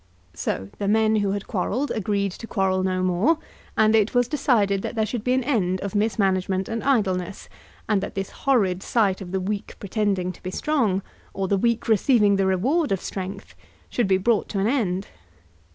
So 0.33 0.69
the 0.79 0.87
men 0.87 1.17
who 1.17 1.33
had 1.33 1.45
quarrelled 1.45 1.91
agreed 1.91 2.31
to 2.31 2.47
quarrel 2.47 2.81
no 2.81 3.03
more, 3.03 3.37
and 3.77 3.93
it 3.95 4.15
was 4.15 4.27
decided 4.27 4.81
that 4.81 4.95
there 4.95 5.05
should 5.05 5.23
be 5.23 5.33
an 5.35 5.43
end 5.43 5.79
of 5.81 5.93
mismanagement 5.93 6.67
and 6.67 6.83
idleness, 6.83 7.47
and 7.87 8.01
that 8.01 8.15
this 8.15 8.31
horrid 8.31 8.81
sight 8.81 9.21
of 9.21 9.31
the 9.31 9.39
weak 9.39 9.75
pretending 9.79 10.31
to 10.31 10.41
be 10.41 10.49
strong, 10.49 11.03
or 11.35 11.47
the 11.47 11.55
weak 11.55 11.87
receiving 11.87 12.37
the 12.37 12.47
reward 12.47 12.91
of 12.91 12.99
strength, 12.99 13.53
should 13.91 14.07
be 14.07 14.17
brought 14.17 14.49
to 14.49 14.59
an 14.59 14.65
end. 14.65 15.05